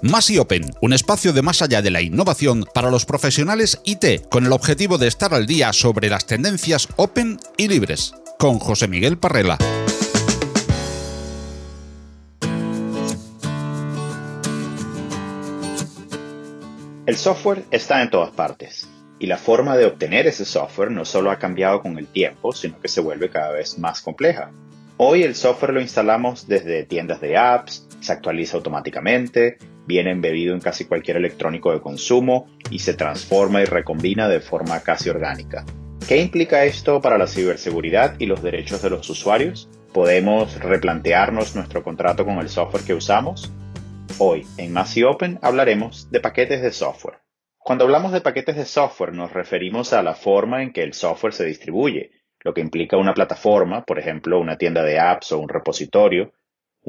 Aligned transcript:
Más 0.00 0.30
Open, 0.38 0.70
un 0.80 0.92
espacio 0.92 1.32
de 1.32 1.42
más 1.42 1.60
allá 1.60 1.82
de 1.82 1.90
la 1.90 2.00
innovación 2.00 2.64
para 2.72 2.88
los 2.88 3.04
profesionales 3.04 3.80
IT, 3.84 4.28
con 4.30 4.46
el 4.46 4.52
objetivo 4.52 4.96
de 4.96 5.08
estar 5.08 5.34
al 5.34 5.46
día 5.46 5.72
sobre 5.72 6.08
las 6.08 6.24
tendencias 6.24 6.86
open 6.94 7.40
y 7.56 7.66
libres. 7.66 8.14
Con 8.38 8.60
José 8.60 8.86
Miguel 8.86 9.18
Parrela. 9.18 9.58
El 17.06 17.16
software 17.16 17.64
está 17.72 18.00
en 18.00 18.10
todas 18.10 18.30
partes 18.30 18.86
y 19.18 19.26
la 19.26 19.36
forma 19.36 19.76
de 19.76 19.86
obtener 19.86 20.28
ese 20.28 20.44
software 20.44 20.92
no 20.92 21.04
solo 21.04 21.32
ha 21.32 21.40
cambiado 21.40 21.82
con 21.82 21.98
el 21.98 22.06
tiempo, 22.06 22.52
sino 22.52 22.80
que 22.80 22.86
se 22.86 23.00
vuelve 23.00 23.30
cada 23.30 23.50
vez 23.50 23.80
más 23.80 24.00
compleja. 24.00 24.52
Hoy 24.96 25.24
el 25.24 25.34
software 25.34 25.72
lo 25.72 25.80
instalamos 25.80 26.46
desde 26.46 26.84
tiendas 26.84 27.20
de 27.20 27.36
apps, 27.36 27.88
se 28.00 28.12
actualiza 28.12 28.56
automáticamente, 28.56 29.58
viene 29.88 30.10
embebido 30.10 30.54
en 30.54 30.60
casi 30.60 30.84
cualquier 30.84 31.16
electrónico 31.16 31.72
de 31.72 31.80
consumo 31.80 32.46
y 32.70 32.80
se 32.80 32.92
transforma 32.92 33.62
y 33.62 33.64
recombina 33.64 34.28
de 34.28 34.40
forma 34.40 34.80
casi 34.80 35.08
orgánica. 35.08 35.64
¿Qué 36.06 36.18
implica 36.18 36.64
esto 36.64 37.00
para 37.00 37.16
la 37.16 37.26
ciberseguridad 37.26 38.14
y 38.18 38.26
los 38.26 38.42
derechos 38.42 38.82
de 38.82 38.90
los 38.90 39.08
usuarios? 39.08 39.70
¿Podemos 39.94 40.60
replantearnos 40.60 41.56
nuestro 41.56 41.82
contrato 41.82 42.26
con 42.26 42.38
el 42.38 42.50
software 42.50 42.84
que 42.84 42.92
usamos? 42.92 43.50
Hoy, 44.18 44.46
en 44.58 44.74
Masi 44.74 45.04
Open, 45.04 45.38
hablaremos 45.40 46.10
de 46.10 46.20
paquetes 46.20 46.60
de 46.60 46.70
software. 46.70 47.20
Cuando 47.58 47.84
hablamos 47.84 48.12
de 48.12 48.20
paquetes 48.20 48.56
de 48.56 48.66
software 48.66 49.14
nos 49.14 49.32
referimos 49.32 49.94
a 49.94 50.02
la 50.02 50.14
forma 50.14 50.62
en 50.62 50.72
que 50.72 50.82
el 50.82 50.92
software 50.92 51.32
se 51.32 51.46
distribuye, 51.46 52.10
lo 52.40 52.52
que 52.52 52.60
implica 52.60 52.98
una 52.98 53.14
plataforma, 53.14 53.84
por 53.84 53.98
ejemplo, 53.98 54.38
una 54.38 54.58
tienda 54.58 54.82
de 54.82 54.98
apps 54.98 55.32
o 55.32 55.38
un 55.38 55.48
repositorio, 55.48 56.32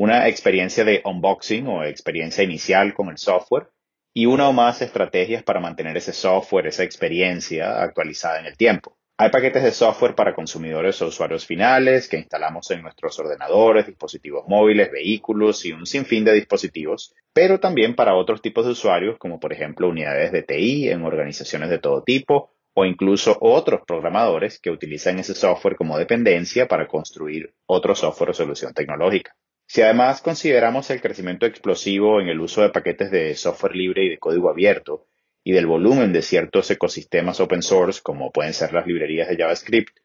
una 0.02 0.30
experiencia 0.30 0.86
de 0.86 1.02
unboxing 1.04 1.68
o 1.68 1.84
experiencia 1.84 2.42
inicial 2.42 2.94
con 2.94 3.10
el 3.10 3.18
software 3.18 3.68
y 4.14 4.28
una 4.28 4.48
o 4.48 4.54
más 4.54 4.82
estrategias 4.82 5.44
para 5.44 5.60
mantener 5.60 5.98
ese 5.98 6.14
software, 6.14 6.68
esa 6.68 6.86
experiencia 6.86 7.84
actualizada 7.84 8.40
en 8.40 8.46
el 8.46 8.56
tiempo. 8.56 8.98
Hay 9.18 9.30
paquetes 9.30 9.62
de 9.62 9.72
software 9.72 10.16
para 10.16 10.34
consumidores 10.34 11.02
o 11.02 11.08
usuarios 11.08 11.46
finales 11.46 12.08
que 12.08 12.16
instalamos 12.16 12.72
en 12.72 12.82
nuestros 12.82 13.20
ordenadores, 13.20 13.88
dispositivos 13.88 14.46
móviles, 14.48 14.90
vehículos 14.90 15.66
y 15.66 15.74
un 15.74 15.86
sinfín 15.86 16.24
de 16.24 16.32
dispositivos, 16.32 17.14
pero 17.34 17.60
también 17.60 17.94
para 17.94 18.16
otros 18.16 18.42
tipos 18.42 18.66
de 18.66 18.72
usuarios 18.72 19.18
como 19.18 19.38
por 19.38 19.52
ejemplo 19.52 19.90
unidades 19.90 20.32
de 20.32 20.44
TI 20.44 20.92
en 20.92 21.04
organizaciones 21.04 21.70
de 21.70 21.80
todo 21.80 22.04
tipo 22.04 22.54
o 22.74 22.86
incluso 22.86 23.38
otros 23.42 23.82
programadores 23.86 24.62
que 24.62 24.72
utilizan 24.72 25.20
ese 25.20 25.36
software 25.36 25.76
como 25.76 25.98
dependencia 25.98 26.70
para 26.70 26.88
construir 26.88 27.54
otro 27.66 27.96
software 27.96 28.30
o 28.30 28.34
solución 28.34 28.74
tecnológica. 28.74 29.36
Si 29.72 29.84
además 29.84 30.24
consideramos 30.24 30.90
el 30.90 31.00
crecimiento 31.00 31.46
explosivo 31.46 32.20
en 32.20 32.28
el 32.28 32.40
uso 32.40 32.64
de 32.64 32.72
paquetes 32.72 33.12
de 33.12 33.36
software 33.36 33.76
libre 33.76 34.04
y 34.04 34.10
de 34.10 34.18
código 34.18 34.50
abierto, 34.50 35.06
y 35.44 35.52
del 35.52 35.68
volumen 35.68 36.12
de 36.12 36.24
ciertos 36.24 36.72
ecosistemas 36.72 37.40
open 37.40 37.62
source, 37.62 38.02
como 38.02 38.32
pueden 38.32 38.56
ser 38.56 38.74
las 38.74 38.88
librerías 38.88 39.30
de 39.30 39.38
JavaScript, 39.38 39.96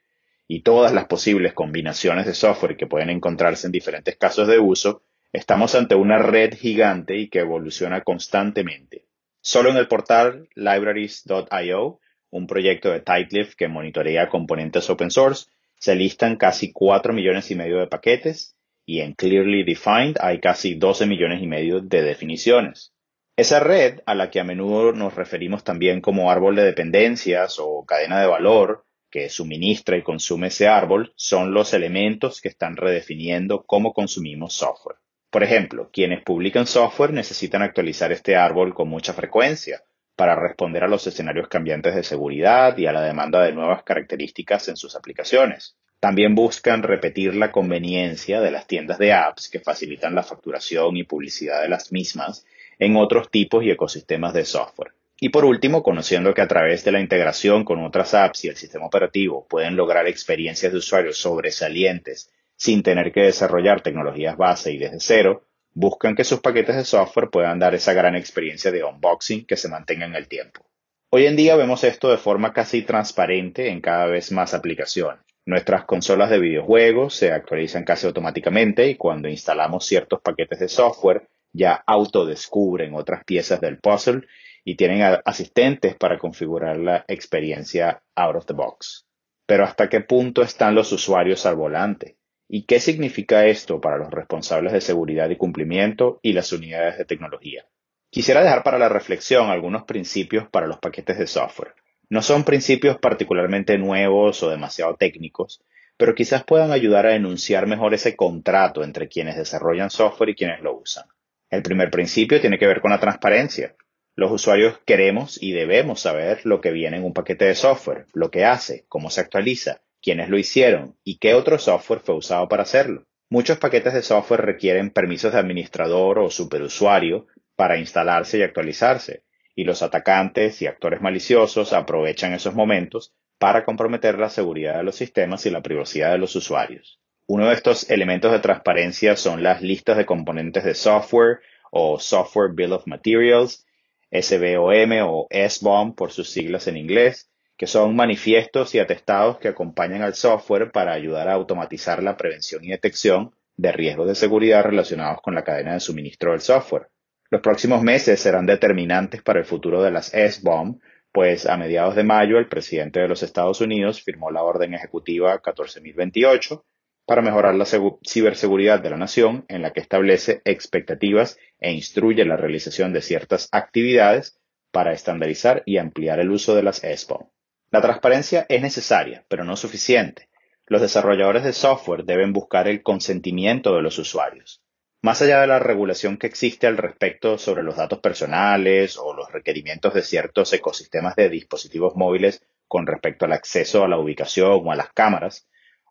y 0.46 0.60
todas 0.60 0.92
las 0.92 1.06
posibles 1.06 1.54
combinaciones 1.54 2.26
de 2.26 2.34
software 2.34 2.76
que 2.76 2.86
pueden 2.86 3.08
encontrarse 3.08 3.66
en 3.66 3.72
diferentes 3.72 4.18
casos 4.18 4.48
de 4.48 4.58
uso, 4.58 5.02
estamos 5.32 5.74
ante 5.74 5.94
una 5.94 6.18
red 6.18 6.52
gigante 6.52 7.16
y 7.16 7.30
que 7.30 7.38
evoluciona 7.38 8.02
constantemente. 8.02 9.06
Solo 9.40 9.70
en 9.70 9.78
el 9.78 9.88
portal 9.88 10.50
libraries.io, 10.56 12.00
un 12.28 12.46
proyecto 12.46 12.90
de 12.90 13.00
Tightlift 13.00 13.54
que 13.54 13.68
monitorea 13.68 14.28
componentes 14.28 14.90
open 14.90 15.10
source, 15.10 15.46
se 15.78 15.94
listan 15.94 16.36
casi 16.36 16.70
4 16.70 17.14
millones 17.14 17.50
y 17.50 17.54
medio 17.54 17.78
de 17.78 17.86
paquetes 17.86 18.54
y 18.86 19.00
en 19.00 19.14
Clearly 19.14 19.64
Defined 19.64 20.16
hay 20.20 20.40
casi 20.40 20.74
12 20.74 21.06
millones 21.06 21.42
y 21.42 21.46
medio 21.46 21.80
de 21.80 22.02
definiciones. 22.02 22.92
Esa 23.36 23.58
red, 23.58 24.00
a 24.06 24.14
la 24.14 24.30
que 24.30 24.40
a 24.40 24.44
menudo 24.44 24.92
nos 24.92 25.14
referimos 25.14 25.64
también 25.64 26.00
como 26.00 26.30
árbol 26.30 26.54
de 26.54 26.64
dependencias 26.64 27.56
o 27.58 27.84
cadena 27.84 28.20
de 28.20 28.26
valor, 28.26 28.84
que 29.10 29.28
suministra 29.28 29.96
y 29.96 30.02
consume 30.02 30.48
ese 30.48 30.68
árbol, 30.68 31.12
son 31.16 31.52
los 31.52 31.74
elementos 31.74 32.40
que 32.40 32.48
están 32.48 32.76
redefiniendo 32.76 33.64
cómo 33.64 33.92
consumimos 33.92 34.54
software. 34.54 34.98
Por 35.30 35.42
ejemplo, 35.42 35.90
quienes 35.92 36.22
publican 36.22 36.66
software 36.66 37.12
necesitan 37.12 37.62
actualizar 37.62 38.12
este 38.12 38.36
árbol 38.36 38.72
con 38.72 38.88
mucha 38.88 39.12
frecuencia 39.12 39.82
para 40.16 40.36
responder 40.36 40.84
a 40.84 40.88
los 40.88 41.06
escenarios 41.06 41.48
cambiantes 41.48 41.94
de 41.96 42.04
seguridad 42.04 42.78
y 42.78 42.86
a 42.86 42.92
la 42.92 43.02
demanda 43.02 43.42
de 43.42 43.52
nuevas 43.52 43.82
características 43.82 44.68
en 44.68 44.76
sus 44.76 44.94
aplicaciones. 44.94 45.76
También 46.00 46.34
buscan 46.34 46.82
repetir 46.82 47.34
la 47.34 47.50
conveniencia 47.50 48.40
de 48.40 48.50
las 48.50 48.66
tiendas 48.66 48.98
de 48.98 49.12
apps 49.12 49.48
que 49.48 49.60
facilitan 49.60 50.14
la 50.14 50.22
facturación 50.22 50.96
y 50.96 51.04
publicidad 51.04 51.62
de 51.62 51.68
las 51.68 51.92
mismas 51.92 52.44
en 52.78 52.96
otros 52.96 53.30
tipos 53.30 53.64
y 53.64 53.70
ecosistemas 53.70 54.34
de 54.34 54.44
software. 54.44 54.92
Y 55.18 55.30
por 55.30 55.44
último, 55.44 55.82
conociendo 55.82 56.34
que 56.34 56.42
a 56.42 56.48
través 56.48 56.84
de 56.84 56.92
la 56.92 57.00
integración 57.00 57.64
con 57.64 57.82
otras 57.84 58.14
apps 58.14 58.44
y 58.44 58.48
el 58.48 58.56
sistema 58.56 58.86
operativo 58.86 59.46
pueden 59.48 59.76
lograr 59.76 60.06
experiencias 60.06 60.72
de 60.72 60.78
usuario 60.78 61.12
sobresalientes 61.12 62.30
sin 62.56 62.82
tener 62.82 63.12
que 63.12 63.22
desarrollar 63.22 63.80
tecnologías 63.80 64.36
base 64.36 64.72
y 64.72 64.78
desde 64.78 65.00
cero, 65.00 65.44
buscan 65.72 66.14
que 66.14 66.24
sus 66.24 66.40
paquetes 66.40 66.76
de 66.76 66.84
software 66.84 67.30
puedan 67.30 67.58
dar 67.58 67.74
esa 67.74 67.92
gran 67.92 68.14
experiencia 68.14 68.70
de 68.70 68.84
unboxing 68.84 69.44
que 69.44 69.56
se 69.56 69.68
mantenga 69.68 70.06
en 70.06 70.14
el 70.14 70.28
tiempo. 70.28 70.64
Hoy 71.10 71.26
en 71.26 71.36
día 71.36 71.56
vemos 71.56 71.84
esto 71.84 72.10
de 72.10 72.18
forma 72.18 72.52
casi 72.52 72.82
transparente 72.82 73.68
en 73.68 73.80
cada 73.80 74.06
vez 74.06 74.32
más 74.32 74.54
aplicaciones. 74.54 75.20
Nuestras 75.46 75.84
consolas 75.84 76.30
de 76.30 76.38
videojuegos 76.38 77.14
se 77.14 77.30
actualizan 77.30 77.84
casi 77.84 78.06
automáticamente 78.06 78.88
y 78.88 78.96
cuando 78.96 79.28
instalamos 79.28 79.84
ciertos 79.84 80.22
paquetes 80.22 80.58
de 80.58 80.68
software 80.68 81.28
ya 81.52 81.84
autodescubren 81.86 82.94
otras 82.94 83.24
piezas 83.24 83.60
del 83.60 83.78
puzzle 83.78 84.26
y 84.64 84.76
tienen 84.76 85.02
asistentes 85.24 85.96
para 85.96 86.18
configurar 86.18 86.78
la 86.78 87.04
experiencia 87.08 88.02
out 88.14 88.36
of 88.36 88.46
the 88.46 88.54
box. 88.54 89.06
Pero 89.46 89.64
¿hasta 89.64 89.90
qué 89.90 90.00
punto 90.00 90.40
están 90.40 90.74
los 90.74 90.90
usuarios 90.92 91.44
al 91.44 91.56
volante? 91.56 92.16
¿Y 92.48 92.64
qué 92.64 92.80
significa 92.80 93.44
esto 93.44 93.82
para 93.82 93.98
los 93.98 94.10
responsables 94.10 94.72
de 94.72 94.80
seguridad 94.80 95.28
y 95.28 95.36
cumplimiento 95.36 96.20
y 96.22 96.32
las 96.32 96.52
unidades 96.52 96.96
de 96.96 97.04
tecnología? 97.04 97.66
Quisiera 98.10 98.42
dejar 98.42 98.62
para 98.62 98.78
la 98.78 98.88
reflexión 98.88 99.50
algunos 99.50 99.84
principios 99.84 100.48
para 100.48 100.66
los 100.66 100.78
paquetes 100.78 101.18
de 101.18 101.26
software. 101.26 101.74
No 102.08 102.22
son 102.22 102.44
principios 102.44 102.98
particularmente 102.98 103.78
nuevos 103.78 104.42
o 104.42 104.50
demasiado 104.50 104.94
técnicos, 104.96 105.62
pero 105.96 106.14
quizás 106.14 106.44
puedan 106.44 106.72
ayudar 106.72 107.06
a 107.06 107.14
enunciar 107.14 107.66
mejor 107.66 107.94
ese 107.94 108.16
contrato 108.16 108.82
entre 108.82 109.08
quienes 109.08 109.36
desarrollan 109.36 109.90
software 109.90 110.30
y 110.30 110.34
quienes 110.34 110.60
lo 110.60 110.76
usan. 110.76 111.04
El 111.50 111.62
primer 111.62 111.90
principio 111.90 112.40
tiene 112.40 112.58
que 112.58 112.66
ver 112.66 112.80
con 112.80 112.90
la 112.90 113.00
transparencia. 113.00 113.76
Los 114.16 114.30
usuarios 114.32 114.78
queremos 114.84 115.42
y 115.42 115.52
debemos 115.52 116.00
saber 116.00 116.44
lo 116.44 116.60
que 116.60 116.72
viene 116.72 116.98
en 116.98 117.04
un 117.04 117.12
paquete 117.12 117.46
de 117.46 117.54
software, 117.54 118.06
lo 118.12 118.30
que 118.30 118.44
hace, 118.44 118.84
cómo 118.88 119.10
se 119.10 119.20
actualiza, 119.20 119.82
quiénes 120.02 120.28
lo 120.28 120.38
hicieron 120.38 120.96
y 121.04 121.18
qué 121.18 121.34
otro 121.34 121.58
software 121.58 122.00
fue 122.00 122.14
usado 122.14 122.48
para 122.48 122.62
hacerlo. 122.62 123.06
Muchos 123.30 123.58
paquetes 123.58 123.94
de 123.94 124.02
software 124.02 124.42
requieren 124.42 124.90
permisos 124.90 125.32
de 125.32 125.38
administrador 125.38 126.18
o 126.18 126.30
superusuario 126.30 127.26
para 127.56 127.78
instalarse 127.78 128.38
y 128.38 128.42
actualizarse, 128.42 129.24
y 129.54 129.64
los 129.64 129.82
atacantes 129.82 130.60
y 130.62 130.66
actores 130.66 131.00
maliciosos 131.00 131.72
aprovechan 131.72 132.32
esos 132.32 132.54
momentos 132.54 133.12
para 133.38 133.64
comprometer 133.64 134.18
la 134.18 134.30
seguridad 134.30 134.76
de 134.76 134.84
los 134.84 134.96
sistemas 134.96 135.46
y 135.46 135.50
la 135.50 135.62
privacidad 135.62 136.12
de 136.12 136.18
los 136.18 136.34
usuarios. 136.36 137.00
Uno 137.26 137.48
de 137.48 137.54
estos 137.54 137.90
elementos 137.90 138.32
de 138.32 138.38
transparencia 138.38 139.16
son 139.16 139.42
las 139.42 139.62
listas 139.62 139.96
de 139.96 140.06
componentes 140.06 140.64
de 140.64 140.74
software 140.74 141.40
o 141.70 141.98
Software 141.98 142.52
Bill 142.54 142.72
of 142.72 142.86
Materials, 142.86 143.66
SBOM 144.12 144.92
o 145.02 145.28
SBOM 145.30 145.94
por 145.94 146.12
sus 146.12 146.30
siglas 146.30 146.68
en 146.68 146.76
inglés, 146.76 147.30
que 147.56 147.66
son 147.66 147.96
manifiestos 147.96 148.74
y 148.74 148.78
atestados 148.78 149.38
que 149.38 149.48
acompañan 149.48 150.02
al 150.02 150.14
software 150.14 150.70
para 150.70 150.92
ayudar 150.92 151.28
a 151.28 151.34
automatizar 151.34 152.02
la 152.02 152.16
prevención 152.16 152.64
y 152.64 152.68
detección 152.68 153.34
de 153.56 153.72
riesgos 153.72 154.08
de 154.08 154.14
seguridad 154.14 154.64
relacionados 154.64 155.20
con 155.22 155.34
la 155.34 155.44
cadena 155.44 155.74
de 155.74 155.80
suministro 155.80 156.32
del 156.32 156.40
software. 156.40 156.88
Los 157.30 157.40
próximos 157.40 157.82
meses 157.82 158.20
serán 158.20 158.46
determinantes 158.46 159.22
para 159.22 159.40
el 159.40 159.44
futuro 159.44 159.82
de 159.82 159.90
las 159.90 160.12
S-BOM, 160.12 160.78
pues 161.12 161.46
a 161.46 161.56
mediados 161.56 161.94
de 161.94 162.04
mayo 162.04 162.38
el 162.38 162.48
presidente 162.48 163.00
de 163.00 163.08
los 163.08 163.22
Estados 163.22 163.60
Unidos 163.60 164.02
firmó 164.02 164.30
la 164.30 164.42
orden 164.42 164.74
ejecutiva 164.74 165.38
14028 165.38 166.64
para 167.06 167.22
mejorar 167.22 167.54
la 167.54 167.66
ciberseguridad 167.66 168.80
de 168.80 168.90
la 168.90 168.96
nación, 168.96 169.44
en 169.48 169.62
la 169.62 169.72
que 169.72 169.80
establece 169.80 170.42
expectativas 170.44 171.38
e 171.60 171.72
instruye 171.72 172.24
la 172.24 172.36
realización 172.36 172.92
de 172.92 173.02
ciertas 173.02 173.48
actividades 173.52 174.40
para 174.72 174.92
estandarizar 174.92 175.62
y 175.66 175.78
ampliar 175.78 176.18
el 176.18 176.30
uso 176.30 176.54
de 176.56 176.62
las 176.62 176.78
SBOM. 176.78 177.28
La 177.70 177.80
transparencia 177.80 178.46
es 178.48 178.62
necesaria, 178.62 179.24
pero 179.28 179.44
no 179.44 179.56
suficiente. 179.56 180.28
Los 180.66 180.80
desarrolladores 180.80 181.44
de 181.44 181.52
software 181.52 182.04
deben 182.04 182.32
buscar 182.32 182.66
el 182.68 182.82
consentimiento 182.82 183.74
de 183.76 183.82
los 183.82 183.98
usuarios. 183.98 184.63
Más 185.04 185.20
allá 185.20 185.42
de 185.42 185.46
la 185.46 185.58
regulación 185.58 186.16
que 186.16 186.26
existe 186.26 186.66
al 186.66 186.78
respecto 186.78 187.36
sobre 187.36 187.62
los 187.62 187.76
datos 187.76 187.98
personales 187.98 188.96
o 188.96 189.12
los 189.12 189.30
requerimientos 189.30 189.92
de 189.92 190.00
ciertos 190.00 190.50
ecosistemas 190.54 191.14
de 191.14 191.28
dispositivos 191.28 191.94
móviles 191.94 192.42
con 192.68 192.86
respecto 192.86 193.26
al 193.26 193.34
acceso 193.34 193.84
a 193.84 193.88
la 193.88 193.98
ubicación 193.98 194.62
o 194.64 194.72
a 194.72 194.76
las 194.76 194.94
cámaras, 194.94 195.46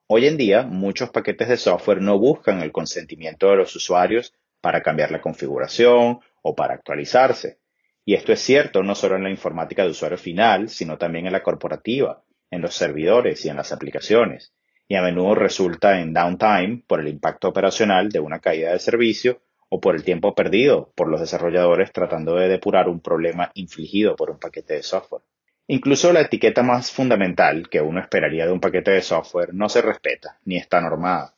hoy 0.07 0.25
en 0.25 0.36
día 0.36 0.63
muchos 0.63 1.12
paquetes 1.12 1.48
de 1.48 1.57
software 1.57 2.01
no 2.01 2.18
buscan 2.18 2.63
el 2.63 2.71
consentimiento 2.71 3.51
de 3.51 3.57
los 3.57 3.75
usuarios 3.75 4.33
para 4.62 4.81
cambiar 4.81 5.12
la 5.12 5.21
configuración 5.21 6.19
o 6.42 6.56
para 6.56 6.74
actualizarse. 6.74 7.60
Y 8.04 8.15
esto 8.15 8.33
es 8.33 8.39
cierto 8.39 8.81
no 8.81 8.95
solo 8.95 9.15
en 9.15 9.25
la 9.25 9.30
informática 9.30 9.83
de 9.83 9.92
usuario 9.92 10.18
final, 10.18 10.69
sino 10.69 10.98
también 10.98 11.27
en 11.27 11.33
la 11.33 11.44
corporativa, 11.44 12.24
en 12.50 12.62
los 12.62 12.74
servidores 12.74 13.45
y 13.45 13.50
en 13.50 13.57
las 13.57 13.71
aplicaciones, 13.74 14.56
y 14.88 14.95
a 14.95 15.01
menudo 15.01 15.35
resulta 15.35 16.00
en 16.00 16.13
downtime 16.13 16.83
por 16.88 17.00
el 17.00 17.07
impacto 17.07 17.50
operacional 17.50 18.09
de 18.09 18.19
una 18.19 18.39
caída 18.39 18.71
de 18.71 18.80
servicio 18.80 19.41
o 19.69 19.80
por 19.81 19.95
el 19.95 20.03
tiempo 20.03 20.35
perdido 20.35 20.91
por 20.95 21.07
los 21.07 21.19
desarrolladores 21.19 21.91
tratando 21.91 22.35
de 22.35 22.47
depurar 22.47 22.89
un 22.89 23.00
problema 23.00 23.51
infligido 23.56 24.15
por 24.15 24.30
un 24.30 24.39
paquete 24.39 24.75
de 24.75 24.83
software. 24.83 25.24
Incluso 25.68 26.12
la 26.13 26.21
etiqueta 26.21 26.62
más 26.62 26.91
fundamental 26.91 27.69
que 27.69 27.81
uno 27.81 28.00
esperaría 28.00 28.45
de 28.45 28.51
un 28.51 28.59
paquete 28.59 28.91
de 28.91 29.01
software 29.01 29.53
no 29.53 29.69
se 29.69 29.81
respeta 29.81 30.38
ni 30.45 30.57
está 30.57 30.81
normada, 30.81 31.36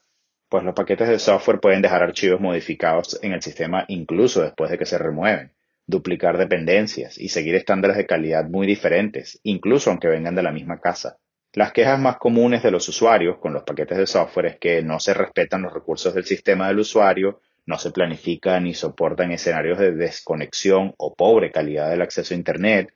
pues 0.50 0.64
los 0.64 0.74
paquetes 0.74 1.08
de 1.08 1.20
software 1.20 1.60
pueden 1.60 1.82
dejar 1.82 2.04
archivos 2.04 2.42
modificados 2.42 3.20
en 3.22 3.34
el 3.34 3.42
sistema 3.42 3.86
incluso 3.88 4.42
después 4.42 4.72
de 4.72 4.78
que 4.78 4.86
se 4.86 4.98
remueven, 4.98 5.54
duplicar 5.88 6.38
dependencias 6.38 7.18
y 7.18 7.30
seguir 7.30 7.56
estándares 7.56 7.98
de 7.98 8.06
calidad 8.06 8.46
muy 8.50 8.66
diferentes, 8.66 9.40
incluso 9.44 9.92
aunque 9.92 10.08
vengan 10.08 10.36
de 10.36 10.44
la 10.44 10.52
misma 10.52 10.80
casa. 10.82 11.20
Las 11.56 11.72
quejas 11.72 12.00
más 12.00 12.18
comunes 12.18 12.62
de 12.64 12.72
los 12.72 12.88
usuarios 12.88 13.38
con 13.40 13.54
los 13.54 13.64
paquetes 13.64 13.98
de 13.98 14.08
software 14.08 14.46
es 14.46 14.60
que 14.60 14.84
no 14.84 15.00
se 15.00 15.14
respetan 15.14 15.64
los 15.64 15.74
recursos 15.74 16.14
del 16.14 16.26
sistema 16.26 16.68
del 16.68 16.80
usuario, 16.80 17.42
no 17.66 17.80
se 17.80 17.92
planifican 17.92 18.66
ni 18.66 18.74
soportan 18.74 19.32
escenarios 19.32 19.80
de 19.80 19.94
desconexión 19.94 20.94
o 20.98 21.16
pobre 21.16 21.52
calidad 21.52 21.90
del 21.90 22.02
acceso 22.02 22.34
a 22.34 22.38
Internet, 22.38 22.94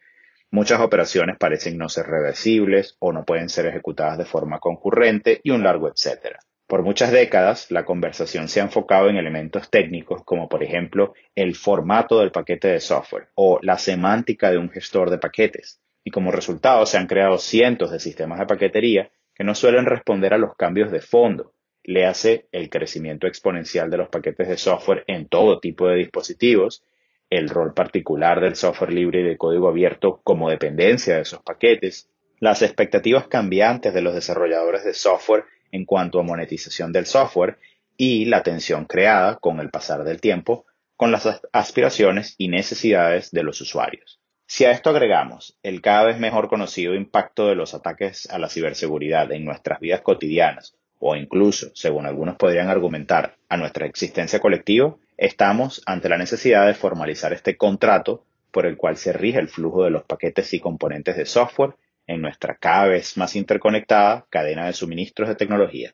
Muchas 0.51 0.79
operaciones 0.79 1.37
parecen 1.37 1.77
no 1.77 1.89
ser 1.89 2.07
reversibles 2.07 2.95
o 2.97 3.13
no 3.13 3.23
pueden 3.23 3.49
ser 3.49 3.67
ejecutadas 3.67 4.17
de 4.17 4.25
forma 4.25 4.59
concurrente 4.59 5.41
y 5.43 5.51
un 5.51 5.61
largo 5.61 5.87
etcétera. 5.87 6.39
Por 6.65 6.81
muchas 6.81 7.11
décadas, 7.11 7.69
la 7.69 7.85
conversación 7.85 8.47
se 8.47 8.59
ha 8.59 8.63
enfocado 8.63 9.09
en 9.09 9.17
elementos 9.17 9.69
técnicos 9.69 10.23
como 10.23 10.49
por 10.49 10.63
ejemplo 10.63 11.13
el 11.35 11.53
formato 11.53 12.19
del 12.19 12.31
paquete 12.31 12.69
de 12.69 12.79
software 12.79 13.27
o 13.35 13.59
la 13.61 13.77
semántica 13.77 14.49
de 14.49 14.57
un 14.57 14.71
gestor 14.71 15.11
de 15.11 15.19
paquetes. 15.19 15.79
Y 16.03 16.11
como 16.11 16.31
resultado 16.31 16.85
se 16.85 16.97
han 16.97 17.07
creado 17.07 17.37
cientos 17.37 17.91
de 17.91 17.99
sistemas 17.99 18.39
de 18.39 18.45
paquetería 18.45 19.11
que 19.35 19.43
no 19.43 19.55
suelen 19.55 19.85
responder 19.85 20.33
a 20.33 20.37
los 20.37 20.55
cambios 20.55 20.91
de 20.91 21.01
fondo. 21.01 21.53
Le 21.83 22.05
hace 22.05 22.47
el 22.51 22.69
crecimiento 22.69 23.27
exponencial 23.27 23.89
de 23.89 23.97
los 23.97 24.09
paquetes 24.09 24.47
de 24.47 24.57
software 24.57 25.03
en 25.07 25.27
todo 25.27 25.59
tipo 25.59 25.87
de 25.87 25.95
dispositivos 25.95 26.83
el 27.29 27.49
rol 27.49 27.73
particular 27.73 28.41
del 28.41 28.55
software 28.55 28.91
libre 28.91 29.21
y 29.21 29.23
de 29.23 29.37
código 29.37 29.69
abierto 29.69 30.19
como 30.23 30.49
dependencia 30.49 31.15
de 31.15 31.21
esos 31.21 31.41
paquetes, 31.41 32.09
las 32.39 32.61
expectativas 32.61 33.27
cambiantes 33.27 33.93
de 33.93 34.01
los 34.01 34.15
desarrolladores 34.15 34.83
de 34.83 34.93
software 34.93 35.45
en 35.71 35.85
cuanto 35.85 36.19
a 36.19 36.23
monetización 36.23 36.91
del 36.91 37.05
software 37.05 37.57
y 37.97 38.25
la 38.25 38.43
tensión 38.43 38.85
creada 38.85 39.37
con 39.37 39.59
el 39.59 39.69
pasar 39.69 40.03
del 40.03 40.21
tiempo 40.21 40.65
con 40.95 41.11
las 41.11 41.41
aspiraciones 41.53 42.35
y 42.37 42.47
necesidades 42.47 43.31
de 43.31 43.43
los 43.43 43.61
usuarios. 43.61 44.19
Si 44.51 44.65
a 44.65 44.71
esto 44.71 44.89
agregamos 44.89 45.55
el 45.61 45.79
cada 45.79 46.05
vez 46.05 46.17
mejor 46.17 46.49
conocido 46.49 46.95
impacto 46.95 47.47
de 47.47 47.53
los 47.53 47.75
ataques 47.75 48.27
a 48.31 48.39
la 48.39 48.49
ciberseguridad 48.49 49.31
en 49.31 49.45
nuestras 49.45 49.79
vidas 49.79 50.01
cotidianas 50.01 50.75
o 50.97 51.15
incluso, 51.15 51.69
según 51.75 52.07
algunos 52.07 52.35
podrían 52.35 52.67
argumentar, 52.67 53.35
a 53.47 53.57
nuestra 53.57 53.85
existencia 53.85 54.39
colectiva, 54.39 54.95
estamos 55.17 55.83
ante 55.85 56.09
la 56.09 56.17
necesidad 56.17 56.65
de 56.65 56.73
formalizar 56.73 57.31
este 57.31 57.57
contrato 57.57 58.25
por 58.49 58.65
el 58.65 58.75
cual 58.75 58.97
se 58.97 59.13
rige 59.13 59.37
el 59.37 59.49
flujo 59.49 59.83
de 59.83 59.91
los 59.91 60.03
paquetes 60.05 60.51
y 60.55 60.59
componentes 60.59 61.15
de 61.15 61.27
software 61.27 61.75
en 62.07 62.19
nuestra 62.19 62.55
cada 62.55 62.87
vez 62.87 63.17
más 63.17 63.35
interconectada 63.35 64.25
cadena 64.31 64.65
de 64.65 64.73
suministros 64.73 65.29
de 65.29 65.35
tecnología. 65.35 65.93